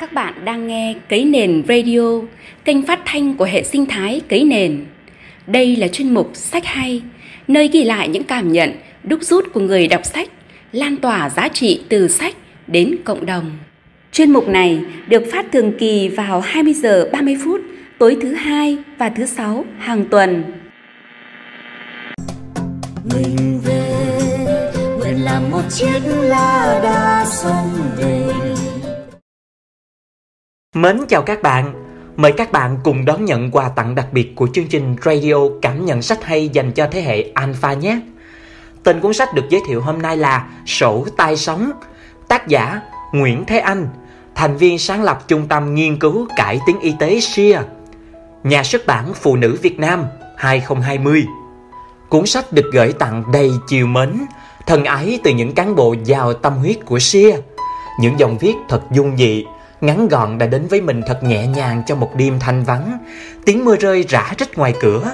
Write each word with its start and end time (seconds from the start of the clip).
Các 0.00 0.12
bạn 0.12 0.34
đang 0.44 0.66
nghe 0.66 0.94
Cấy 1.08 1.24
Nền 1.24 1.62
Radio, 1.68 2.00
kênh 2.64 2.82
phát 2.82 3.00
thanh 3.04 3.34
của 3.34 3.44
hệ 3.44 3.62
sinh 3.62 3.86
thái 3.86 4.20
Cấy 4.28 4.44
Nền. 4.44 4.84
Đây 5.46 5.76
là 5.76 5.88
chuyên 5.88 6.14
mục 6.14 6.30
Sách 6.34 6.64
Hay, 6.64 7.02
nơi 7.48 7.68
ghi 7.68 7.84
lại 7.84 8.08
những 8.08 8.24
cảm 8.24 8.52
nhận, 8.52 8.72
đúc 9.04 9.22
rút 9.22 9.52
của 9.52 9.60
người 9.60 9.88
đọc 9.88 10.04
sách, 10.04 10.28
lan 10.72 10.96
tỏa 10.96 11.30
giá 11.30 11.48
trị 11.48 11.80
từ 11.88 12.08
sách 12.08 12.34
đến 12.66 12.96
cộng 13.04 13.26
đồng. 13.26 13.50
Chuyên 14.12 14.30
mục 14.30 14.48
này 14.48 14.80
được 15.08 15.22
phát 15.32 15.46
thường 15.52 15.72
kỳ 15.78 16.08
vào 16.08 16.40
20 16.40 16.74
giờ 16.74 17.08
30 17.12 17.36
phút 17.44 17.60
tối 17.98 18.16
thứ 18.22 18.32
hai 18.32 18.78
và 18.98 19.08
thứ 19.08 19.26
sáu 19.26 19.64
hàng 19.78 20.04
tuần. 20.10 20.44
Mình 23.14 23.60
về 23.64 23.82
nguyện 24.98 25.24
làm 25.24 25.50
một 25.50 25.62
chiếc 25.70 26.00
lá 26.06 26.80
đa 26.82 27.26
sông 27.26 27.70
về 27.96 28.24
Mến 30.74 31.00
chào 31.08 31.22
các 31.22 31.42
bạn, 31.42 31.72
mời 32.16 32.32
các 32.32 32.52
bạn 32.52 32.78
cùng 32.84 33.04
đón 33.04 33.24
nhận 33.24 33.50
quà 33.50 33.68
tặng 33.68 33.94
đặc 33.94 34.06
biệt 34.12 34.36
của 34.36 34.48
chương 34.52 34.66
trình 34.66 34.96
Radio 35.04 35.34
Cảm 35.62 35.84
nhận 35.86 36.02
sách 36.02 36.24
hay 36.24 36.48
dành 36.48 36.72
cho 36.72 36.88
thế 36.90 37.02
hệ 37.02 37.30
Alpha 37.34 37.72
nhé. 37.72 38.00
Tên 38.82 39.00
cuốn 39.00 39.14
sách 39.14 39.34
được 39.34 39.44
giới 39.50 39.60
thiệu 39.68 39.80
hôm 39.80 40.02
nay 40.02 40.16
là 40.16 40.46
Sổ 40.66 41.06
tai 41.16 41.36
sống, 41.36 41.70
tác 42.28 42.48
giả 42.48 42.80
Nguyễn 43.12 43.44
Thế 43.44 43.58
Anh, 43.58 43.88
thành 44.34 44.56
viên 44.56 44.78
sáng 44.78 45.02
lập 45.02 45.28
Trung 45.28 45.46
tâm 45.48 45.74
Nghiên 45.74 45.98
cứu 45.98 46.28
Cải 46.36 46.60
tiến 46.66 46.80
Y 46.80 46.94
tế 46.98 47.20
SIA, 47.20 47.62
nhà 48.44 48.62
xuất 48.62 48.86
bản 48.86 49.14
Phụ 49.14 49.36
nữ 49.36 49.58
Việt 49.62 49.78
Nam 49.78 50.04
2020. 50.36 51.26
Cuốn 52.08 52.26
sách 52.26 52.52
được 52.52 52.70
gửi 52.72 52.92
tặng 52.92 53.24
đầy 53.32 53.50
chiều 53.68 53.86
mến, 53.86 54.26
thân 54.66 54.84
ái 54.84 55.18
từ 55.24 55.30
những 55.30 55.54
cán 55.54 55.76
bộ 55.76 55.94
giàu 56.04 56.32
tâm 56.32 56.56
huyết 56.56 56.78
của 56.84 56.98
SIA. 56.98 57.36
Những 58.00 58.18
dòng 58.18 58.38
viết 58.38 58.54
thật 58.68 58.82
dung 58.90 59.16
dị, 59.16 59.44
ngắn 59.86 60.08
gọn 60.08 60.38
đã 60.38 60.46
đến 60.46 60.66
với 60.66 60.80
mình 60.80 61.00
thật 61.06 61.22
nhẹ 61.22 61.46
nhàng 61.46 61.82
trong 61.86 62.00
một 62.00 62.10
đêm 62.16 62.38
thanh 62.40 62.64
vắng, 62.64 62.98
tiếng 63.44 63.64
mưa 63.64 63.76
rơi 63.76 64.04
rã 64.08 64.32
rít 64.38 64.58
ngoài 64.58 64.74
cửa. 64.80 65.12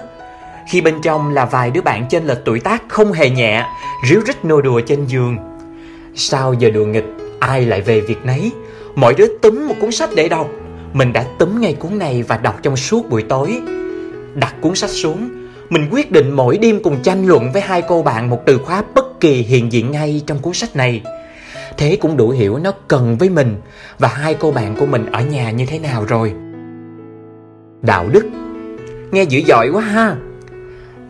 Khi 0.70 0.80
bên 0.80 0.94
trong 1.02 1.34
là 1.34 1.44
vài 1.44 1.70
đứa 1.70 1.80
bạn 1.80 2.06
trên 2.10 2.24
lệch 2.24 2.44
tuổi 2.44 2.60
tác 2.60 2.82
không 2.88 3.12
hề 3.12 3.30
nhẹ, 3.30 3.66
ríu 4.08 4.20
rít 4.26 4.44
nô 4.44 4.60
đùa 4.60 4.80
trên 4.80 5.06
giường. 5.06 5.36
Sau 6.14 6.54
giờ 6.54 6.70
đùa 6.70 6.84
nghịch, 6.84 7.04
ai 7.40 7.66
lại 7.66 7.80
về 7.80 8.00
việc 8.00 8.18
nấy, 8.24 8.52
mỗi 8.94 9.14
đứa 9.14 9.26
túm 9.42 9.68
một 9.68 9.74
cuốn 9.80 9.92
sách 9.92 10.10
để 10.16 10.28
đọc. 10.28 10.48
Mình 10.92 11.12
đã 11.12 11.24
túm 11.38 11.60
ngay 11.60 11.74
cuốn 11.74 11.98
này 11.98 12.22
và 12.22 12.36
đọc 12.36 12.58
trong 12.62 12.76
suốt 12.76 13.08
buổi 13.10 13.22
tối. 13.22 13.60
Đặt 14.34 14.54
cuốn 14.60 14.74
sách 14.74 14.90
xuống, 14.90 15.30
mình 15.70 15.88
quyết 15.90 16.10
định 16.10 16.30
mỗi 16.30 16.58
đêm 16.58 16.82
cùng 16.82 17.02
tranh 17.02 17.26
luận 17.26 17.52
với 17.52 17.62
hai 17.62 17.82
cô 17.88 18.02
bạn 18.02 18.30
một 18.30 18.42
từ 18.46 18.58
khóa 18.58 18.82
bất 18.94 19.20
kỳ 19.20 19.32
hiện 19.32 19.72
diện 19.72 19.90
ngay 19.90 20.22
trong 20.26 20.38
cuốn 20.38 20.54
sách 20.54 20.76
này. 20.76 21.02
Thế 21.80 21.96
cũng 21.96 22.16
đủ 22.16 22.30
hiểu 22.30 22.58
nó 22.58 22.72
cần 22.88 23.16
với 23.18 23.30
mình 23.30 23.60
và 23.98 24.08
hai 24.08 24.34
cô 24.34 24.50
bạn 24.50 24.76
của 24.80 24.86
mình 24.86 25.06
ở 25.06 25.20
nhà 25.20 25.50
như 25.50 25.66
thế 25.66 25.78
nào 25.78 26.04
rồi. 26.04 26.34
Đạo 27.82 28.08
đức 28.12 28.28
Nghe 29.10 29.22
dữ 29.22 29.40
dội 29.46 29.70
quá 29.72 29.82
ha 29.82 30.16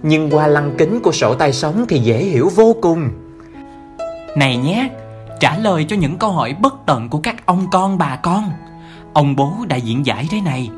Nhưng 0.02 0.30
qua 0.30 0.46
lăng 0.46 0.74
kính 0.78 1.00
của 1.00 1.12
sổ 1.12 1.34
tay 1.34 1.52
sống 1.52 1.84
thì 1.88 1.98
dễ 1.98 2.18
hiểu 2.18 2.48
vô 2.54 2.76
cùng 2.82 3.10
Này 4.36 4.56
nhé, 4.56 4.90
trả 5.40 5.58
lời 5.58 5.86
cho 5.88 5.96
những 5.96 6.16
câu 6.16 6.30
hỏi 6.30 6.56
bất 6.60 6.74
tận 6.86 7.08
của 7.08 7.20
các 7.22 7.46
ông 7.46 7.66
con 7.72 7.98
bà 7.98 8.16
con. 8.22 8.50
Ông 9.12 9.36
bố 9.36 9.52
đã 9.68 9.76
diễn 9.76 10.06
giải 10.06 10.28
thế 10.30 10.40
này. 10.40 10.70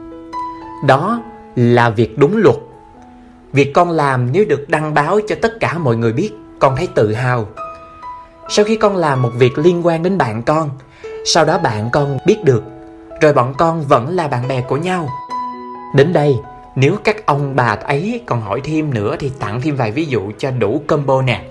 Đó 0.86 1.22
là 1.56 1.90
việc 1.90 2.18
đúng 2.18 2.36
luật 2.36 2.56
Việc 3.52 3.72
con 3.74 3.90
làm 3.90 4.32
nếu 4.32 4.44
được 4.48 4.68
đăng 4.68 4.94
báo 4.94 5.20
cho 5.28 5.36
tất 5.42 5.60
cả 5.60 5.78
mọi 5.78 5.96
người 5.96 6.12
biết 6.12 6.30
Con 6.58 6.76
thấy 6.76 6.86
tự 6.86 7.12
hào 7.12 7.46
sau 8.54 8.64
khi 8.64 8.76
con 8.76 8.96
làm 8.96 9.22
một 9.22 9.30
việc 9.38 9.58
liên 9.58 9.86
quan 9.86 10.02
đến 10.02 10.18
bạn 10.18 10.42
con, 10.42 10.70
Sau 11.24 11.44
đó 11.44 11.58
bạn 11.58 11.88
con 11.92 12.18
biết 12.26 12.44
được, 12.44 12.62
Rồi 13.20 13.32
bọn 13.32 13.54
con 13.58 13.82
vẫn 13.82 14.16
là 14.16 14.28
bạn 14.28 14.48
bè 14.48 14.60
của 14.60 14.76
nhau. 14.76 15.08
Đến 15.96 16.12
đây, 16.12 16.36
Nếu 16.76 16.96
các 17.04 17.26
ông 17.26 17.56
bà 17.56 17.64
ấy 17.64 18.20
còn 18.26 18.40
hỏi 18.40 18.60
thêm 18.64 18.94
nữa 18.94 19.16
Thì 19.18 19.30
tặng 19.38 19.60
thêm 19.60 19.76
vài 19.76 19.92
ví 19.92 20.04
dụ 20.04 20.32
cho 20.38 20.50
đủ 20.50 20.82
combo 20.86 21.22
nè. 21.22 21.44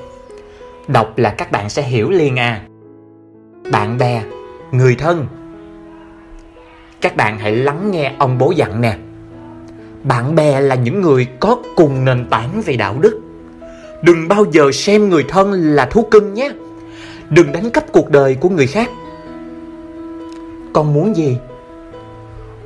Đọc 0.88 1.18
là 1.18 1.30
các 1.30 1.52
bạn 1.52 1.70
sẽ 1.70 1.82
hiểu 1.82 2.10
liền 2.10 2.40
à. 2.40 2.62
Bạn 3.72 3.98
bè, 3.98 4.24
Người 4.72 4.96
thân. 4.96 5.28
Các 7.02 7.16
bạn 7.16 7.40
hãy 7.40 7.56
lắng 7.56 7.92
nghe 7.92 8.14
ông 8.20 8.38
bố 8.38 8.52
dặn 8.52 8.82
nè. 8.82 8.98
Bạn 10.04 10.36
bè 10.36 10.62
là 10.62 10.76
những 10.76 11.02
người 11.02 11.28
có 11.40 11.58
cùng 11.76 12.06
nền 12.06 12.30
tảng 12.30 12.62
về 12.66 12.76
đạo 12.76 12.96
đức. 13.00 13.22
Đừng 14.02 14.28
bao 14.28 14.46
giờ 14.52 14.72
xem 14.72 15.10
người 15.10 15.26
thân 15.28 15.52
là 15.52 15.86
thú 15.86 16.08
cưng 16.12 16.34
nhé 16.34 16.52
đừng 17.32 17.52
đánh 17.52 17.70
cắp 17.70 17.92
cuộc 17.92 18.10
đời 18.10 18.36
của 18.36 18.50
người 18.50 18.68
khác. 18.68 18.90
Con 20.74 20.94
muốn 20.94 21.16
gì? 21.16 21.38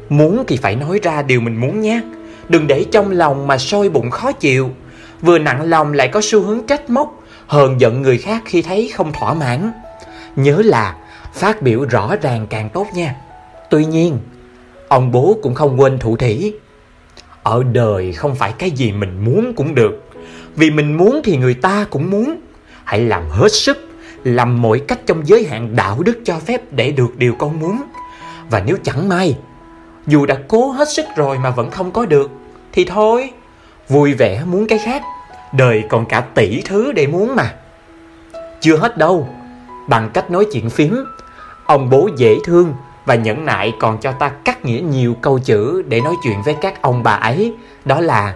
Muốn 0.10 0.44
thì 0.48 0.58
phải 0.58 0.76
nói 0.76 1.00
ra 1.04 1.22
điều 1.22 1.42
mình 1.42 1.56
muốn 1.56 1.82
nhé. 1.82 2.02
Đừng 2.50 2.68
để 2.68 2.86
trong 2.92 3.12
lòng 3.12 3.48
mà 3.48 3.58
sôi 3.58 3.90
bụng 3.90 4.12
khó 4.12 4.32
chịu. 4.32 4.70
Vừa 5.22 5.40
nặng 5.40 5.62
lòng 5.62 5.94
lại 5.94 6.08
có 6.08 6.22
xu 6.24 6.42
hướng 6.42 6.66
trách 6.68 6.90
móc, 6.90 7.24
hờn 7.48 7.82
giận 7.82 8.02
người 8.02 8.18
khác 8.18 8.44
khi 8.46 8.62
thấy 8.62 8.92
không 8.96 9.14
thỏa 9.14 9.34
mãn. 9.34 9.72
Nhớ 10.36 10.62
là 10.66 10.96
phát 11.34 11.62
biểu 11.62 11.86
rõ 11.90 12.16
ràng 12.22 12.48
càng 12.50 12.70
tốt 12.70 12.88
nha. 12.96 13.16
Tuy 13.70 13.86
nhiên, 13.86 14.18
ông 14.88 15.12
bố 15.12 15.38
cũng 15.42 15.54
không 15.54 15.82
quên 15.82 16.00
thủ 16.00 16.18
thủy 16.18 16.54
ở 17.44 17.64
đời 17.64 18.14
không 18.14 18.36
phải 18.36 18.54
cái 18.58 18.72
gì 18.72 18.92
mình 18.92 19.26
muốn 19.26 19.54
cũng 19.56 19.76
được. 19.76 20.10
Vì 20.56 20.72
mình 20.72 20.98
muốn 20.98 21.22
thì 21.24 21.38
người 21.38 21.54
ta 21.54 21.86
cũng 21.90 22.12
muốn. 22.12 22.36
Hãy 22.84 23.00
làm 23.00 23.30
hết 23.30 23.52
sức 23.52 23.85
làm 24.26 24.62
mọi 24.62 24.80
cách 24.80 25.00
trong 25.06 25.28
giới 25.28 25.46
hạn 25.46 25.76
đạo 25.76 25.98
đức 26.00 26.20
cho 26.26 26.40
phép 26.40 26.62
để 26.72 26.92
được 26.92 27.18
điều 27.18 27.36
con 27.40 27.60
muốn. 27.60 27.82
Và 28.50 28.64
nếu 28.66 28.78
chẳng 28.84 29.10
may, 29.10 29.38
dù 30.08 30.26
đã 30.26 30.38
cố 30.48 30.72
hết 30.72 30.90
sức 30.90 31.06
rồi 31.16 31.40
mà 31.40 31.50
vẫn 31.50 31.72
không 31.72 31.92
có 31.92 32.06
được, 32.06 32.32
thì 32.72 32.86
thôi, 32.86 33.32
vui 33.90 34.14
vẻ 34.14 34.44
muốn 34.46 34.68
cái 34.68 34.80
khác, 34.80 35.02
đời 35.54 35.84
còn 35.90 36.06
cả 36.06 36.22
tỷ 36.22 36.62
thứ 36.62 36.92
để 36.92 37.08
muốn 37.08 37.36
mà. 37.36 37.54
Chưa 38.62 38.78
hết 38.78 38.98
đâu, 38.98 39.28
bằng 39.88 40.10
cách 40.14 40.32
nói 40.32 40.46
chuyện 40.52 40.70
phím, 40.70 41.06
ông 41.66 41.90
bố 41.90 42.10
dễ 42.18 42.36
thương 42.46 42.74
và 43.06 43.16
nhẫn 43.16 43.46
nại 43.46 43.74
còn 43.80 43.98
cho 44.02 44.12
ta 44.12 44.30
cắt 44.30 44.66
nghĩa 44.66 44.80
nhiều 44.80 45.16
câu 45.22 45.40
chữ 45.40 45.82
để 45.88 46.02
nói 46.02 46.16
chuyện 46.24 46.42
với 46.46 46.56
các 46.62 46.82
ông 46.82 47.04
bà 47.04 47.12
ấy, 47.12 47.54
đó 47.86 48.02
là 48.02 48.36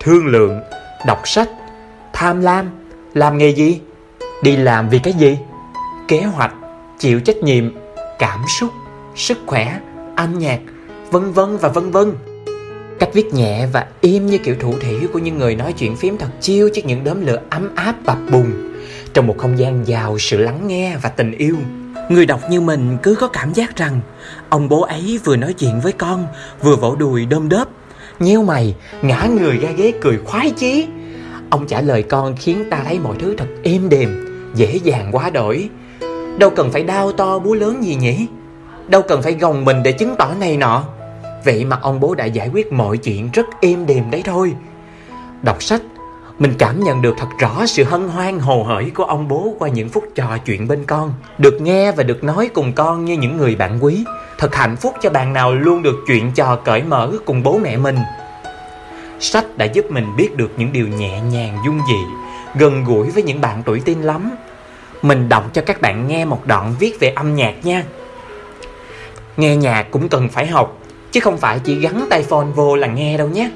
thương 0.00 0.26
lượng, 0.26 0.60
đọc 1.06 1.28
sách, 1.28 1.48
tham 2.12 2.40
lam, 2.40 2.70
làm 3.14 3.38
nghề 3.38 3.48
gì? 3.48 3.80
Đi 4.42 4.56
làm 4.56 4.88
vì 4.88 4.98
cái 4.98 5.12
gì? 5.12 5.38
Kế 6.08 6.22
hoạch 6.22 6.54
chịu 6.98 7.20
trách 7.20 7.36
nhiệm 7.36 7.74
cảm 8.18 8.40
xúc 8.58 8.70
sức 9.16 9.38
khỏe 9.46 9.80
âm 10.16 10.38
nhạc 10.38 10.60
vân 11.10 11.32
vân 11.32 11.56
và 11.56 11.68
vân 11.68 11.90
vân. 11.90 12.12
Cách 12.98 13.10
viết 13.14 13.34
nhẹ 13.34 13.66
và 13.72 13.86
im 14.00 14.26
như 14.26 14.38
kiểu 14.38 14.54
thủ 14.60 14.74
thỉ 14.80 14.96
của 15.12 15.18
những 15.18 15.38
người 15.38 15.56
nói 15.56 15.72
chuyện 15.72 15.96
phím 15.96 16.18
thật 16.18 16.28
chiêu 16.40 16.68
trước 16.74 16.82
những 16.84 17.04
đốm 17.04 17.26
lửa 17.26 17.40
ấm 17.50 17.74
áp 17.74 17.94
bập 18.06 18.18
bùng. 18.30 18.70
Trong 19.14 19.26
một 19.26 19.38
không 19.38 19.58
gian 19.58 19.86
giàu 19.86 20.18
sự 20.18 20.38
lắng 20.38 20.66
nghe 20.66 20.96
và 21.02 21.08
tình 21.08 21.32
yêu 21.32 21.56
Người 22.08 22.26
đọc 22.26 22.40
như 22.50 22.60
mình 22.60 22.98
cứ 23.02 23.14
có 23.14 23.28
cảm 23.28 23.52
giác 23.52 23.76
rằng 23.76 24.00
Ông 24.48 24.68
bố 24.68 24.82
ấy 24.82 25.20
vừa 25.24 25.36
nói 25.36 25.52
chuyện 25.52 25.80
với 25.80 25.92
con 25.92 26.26
Vừa 26.62 26.76
vỗ 26.76 26.96
đùi 26.96 27.26
đơm 27.26 27.48
đớp 27.48 27.68
Nheo 28.18 28.42
mày, 28.42 28.74
ngã 29.02 29.28
người 29.40 29.58
ra 29.58 29.70
ghế 29.70 29.92
cười 30.00 30.18
khoái 30.24 30.50
chí. 30.50 30.86
Ông 31.50 31.66
trả 31.66 31.80
lời 31.80 32.02
con 32.02 32.36
khiến 32.36 32.64
ta 32.70 32.82
thấy 32.84 32.98
mọi 32.98 33.16
thứ 33.18 33.34
thật 33.38 33.46
êm 33.62 33.88
đềm 33.88 34.29
Dễ 34.54 34.78
dàng 34.84 35.08
quá 35.12 35.30
đổi 35.30 35.68
Đâu 36.38 36.50
cần 36.50 36.70
phải 36.72 36.82
đau 36.82 37.12
to 37.12 37.38
búa 37.38 37.54
lớn 37.54 37.84
gì 37.84 37.94
nhỉ 37.94 38.26
Đâu 38.88 39.02
cần 39.02 39.22
phải 39.22 39.32
gồng 39.32 39.64
mình 39.64 39.82
để 39.82 39.92
chứng 39.92 40.14
tỏ 40.18 40.34
này 40.40 40.56
nọ 40.56 40.84
Vậy 41.44 41.64
mà 41.64 41.78
ông 41.82 42.00
bố 42.00 42.14
đã 42.14 42.24
giải 42.24 42.48
quyết 42.48 42.72
mọi 42.72 42.96
chuyện 42.96 43.30
rất 43.32 43.46
êm 43.60 43.86
đềm 43.86 44.10
đấy 44.10 44.22
thôi 44.24 44.54
Đọc 45.42 45.62
sách 45.62 45.82
mình 46.40 46.54
cảm 46.58 46.84
nhận 46.84 47.02
được 47.02 47.14
thật 47.18 47.26
rõ 47.38 47.66
sự 47.66 47.84
hân 47.84 48.08
hoan 48.08 48.38
hồ 48.38 48.62
hởi 48.62 48.90
của 48.94 49.04
ông 49.04 49.28
bố 49.28 49.54
qua 49.58 49.68
những 49.68 49.88
phút 49.88 50.04
trò 50.14 50.38
chuyện 50.46 50.68
bên 50.68 50.84
con. 50.84 51.12
Được 51.38 51.60
nghe 51.60 51.92
và 51.92 52.02
được 52.02 52.24
nói 52.24 52.50
cùng 52.54 52.72
con 52.72 53.04
như 53.04 53.16
những 53.16 53.36
người 53.36 53.54
bạn 53.54 53.78
quý. 53.80 54.04
Thật 54.38 54.54
hạnh 54.54 54.76
phúc 54.76 54.94
cho 55.00 55.10
bạn 55.10 55.32
nào 55.32 55.54
luôn 55.54 55.82
được 55.82 55.96
chuyện 56.06 56.32
trò 56.32 56.56
cởi 56.56 56.82
mở 56.82 57.12
cùng 57.24 57.42
bố 57.42 57.58
mẹ 57.58 57.76
mình. 57.76 57.96
Sách 59.20 59.44
đã 59.56 59.64
giúp 59.64 59.90
mình 59.90 60.16
biết 60.16 60.36
được 60.36 60.50
những 60.56 60.72
điều 60.72 60.88
nhẹ 60.88 61.20
nhàng 61.20 61.58
dung 61.66 61.80
dị, 61.88 61.98
gần 62.54 62.84
gũi 62.84 63.10
với 63.10 63.22
những 63.22 63.40
bạn 63.40 63.62
tuổi 63.66 63.80
tin 63.84 64.02
lắm. 64.02 64.30
Mình 65.02 65.28
đọc 65.28 65.54
cho 65.54 65.62
các 65.66 65.80
bạn 65.80 66.08
nghe 66.08 66.24
một 66.24 66.46
đoạn 66.46 66.74
viết 66.78 67.00
về 67.00 67.08
âm 67.08 67.34
nhạc 67.34 67.54
nha. 67.62 67.84
Nghe 69.36 69.56
nhạc 69.56 69.82
cũng 69.90 70.08
cần 70.08 70.28
phải 70.28 70.46
học, 70.46 70.78
chứ 71.12 71.20
không 71.20 71.38
phải 71.38 71.58
chỉ 71.64 71.74
gắn 71.74 72.06
tay 72.10 72.22
phone 72.22 72.46
vô 72.54 72.76
là 72.76 72.86
nghe 72.86 73.18
đâu 73.18 73.28
nhé. 73.28 73.50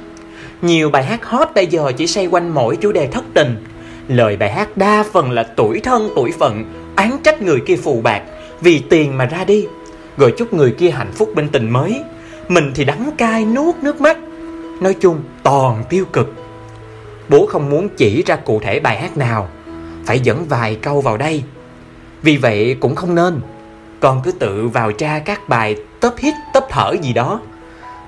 Nhiều 0.62 0.90
bài 0.90 1.04
hát 1.04 1.24
hot 1.24 1.48
bây 1.54 1.66
giờ 1.66 1.92
chỉ 1.96 2.06
xoay 2.06 2.26
quanh 2.26 2.54
mỗi 2.54 2.76
chủ 2.76 2.92
đề 2.92 3.06
thất 3.06 3.24
tình 3.34 3.64
Lời 4.08 4.36
bài 4.36 4.52
hát 4.52 4.76
đa 4.76 5.04
phần 5.12 5.30
là 5.30 5.42
tuổi 5.42 5.80
thân 5.80 6.10
tuổi 6.16 6.32
phận 6.38 6.64
Án 6.96 7.18
trách 7.22 7.42
người 7.42 7.60
kia 7.66 7.76
phù 7.76 8.00
bạc 8.00 8.22
Vì 8.60 8.78
tiền 8.78 9.18
mà 9.18 9.24
ra 9.24 9.44
đi 9.44 9.66
Rồi 10.16 10.34
chúc 10.38 10.54
người 10.54 10.70
kia 10.70 10.90
hạnh 10.90 11.12
phúc 11.14 11.30
bên 11.34 11.48
tình 11.48 11.70
mới 11.70 12.02
Mình 12.48 12.72
thì 12.74 12.84
đắng 12.84 13.10
cay 13.18 13.44
nuốt 13.44 13.74
nước 13.82 14.00
mắt 14.00 14.18
Nói 14.80 14.94
chung 15.00 15.20
toàn 15.42 15.84
tiêu 15.88 16.04
cực 16.12 16.32
Bố 17.28 17.46
không 17.46 17.70
muốn 17.70 17.88
chỉ 17.88 18.22
ra 18.26 18.36
cụ 18.36 18.60
thể 18.60 18.80
bài 18.80 19.00
hát 19.00 19.16
nào. 19.16 19.48
Phải 20.06 20.20
dẫn 20.20 20.44
vài 20.44 20.78
câu 20.82 21.00
vào 21.00 21.16
đây. 21.16 21.42
Vì 22.22 22.36
vậy 22.36 22.76
cũng 22.80 22.94
không 22.94 23.14
nên. 23.14 23.40
Con 24.00 24.20
cứ 24.24 24.32
tự 24.32 24.68
vào 24.68 24.92
tra 24.92 25.18
các 25.18 25.48
bài 25.48 25.76
tấp 26.00 26.14
hít 26.18 26.34
tấp 26.52 26.66
thở 26.70 26.94
gì 27.02 27.12
đó. 27.12 27.40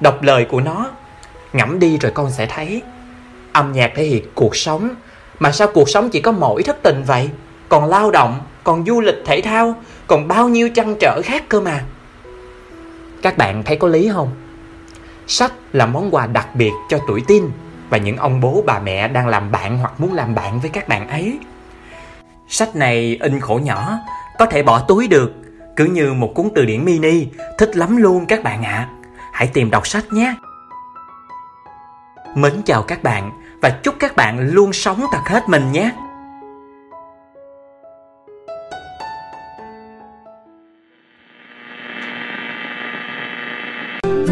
Đọc 0.01 0.23
lời 0.23 0.45
của 0.45 0.61
nó. 0.61 0.91
Ngẫm 1.53 1.79
đi 1.79 1.99
rồi 1.99 2.13
con 2.13 2.31
sẽ 2.31 2.47
thấy. 2.47 2.83
Âm 3.53 3.73
nhạc 3.73 3.93
thể 3.97 4.05
hiện 4.05 4.25
cuộc 4.35 4.57
sống. 4.57 4.91
Mà 5.39 5.53
sao 5.53 5.69
cuộc 5.75 5.89
sống 5.89 6.11
chỉ 6.11 6.21
có 6.21 6.33
mỗi 6.33 6.63
thất 6.63 6.83
tình 6.83 7.03
vậy? 7.07 7.31
Còn 7.69 7.85
lao 7.85 8.11
động, 8.11 8.41
còn 8.65 8.85
du 8.87 9.01
lịch 9.01 9.23
thể 9.25 9.41
thao, 9.41 9.75
còn 10.07 10.29
bao 10.29 10.49
nhiêu 10.49 10.69
trăn 10.69 10.97
trở 11.01 11.21
khác 11.25 11.45
cơ 11.49 11.61
mà. 11.61 11.85
Các 13.23 13.39
bạn 13.39 13.63
thấy 13.63 13.77
có 13.77 13.89
lý 13.89 14.11
không? 14.13 14.31
Sách 15.27 15.53
là 15.73 15.87
món 15.87 16.15
quà 16.15 16.27
đặc 16.27 16.55
biệt 16.55 16.73
cho 16.89 16.99
tuổi 17.09 17.23
tin 17.27 17.51
và 17.91 17.99
những 17.99 18.17
ông 18.17 18.41
bố, 18.41 18.63
bà 18.67 18.79
mẹ 18.79 19.09
đang 19.09 19.29
làm 19.29 19.53
bạn 19.53 19.79
hoặc 19.79 20.01
muốn 20.01 20.13
làm 20.15 20.35
bạn 20.35 20.61
với 20.61 20.71
các 20.71 20.89
bạn 20.89 21.09
ấy. 21.09 21.39
Sách 22.49 22.77
này 22.77 23.19
in 23.21 23.41
khổ 23.41 23.61
nhỏ, 23.63 23.99
có 24.39 24.47
thể 24.47 24.63
bỏ 24.63 24.79
túi 24.79 25.09
được, 25.09 25.33
cứ 25.77 25.85
như 25.85 26.15
một 26.15 26.33
cuốn 26.35 26.49
từ 26.55 26.65
điển 26.65 26.85
mini, 26.85 27.27
thích 27.59 27.77
lắm 27.77 27.97
luôn 27.97 28.27
các 28.27 28.43
bạn 28.43 28.63
ạ. 28.63 28.73
À. 28.73 28.89
hãy 29.33 29.47
tìm 29.47 29.71
đọc 29.71 29.87
sách 29.87 30.05
nhé. 30.13 30.35
Mến 32.35 32.63
chào 32.65 32.83
các 32.83 33.03
bạn 33.03 33.31
và 33.63 33.71
chúc 33.71 33.95
các 33.99 34.17
bạn 34.17 34.39
luôn 34.41 34.73
sống 34.73 35.07
thật 35.13 35.23
hết 35.25 35.49
mình 35.49 35.73
nhé. 35.73 35.91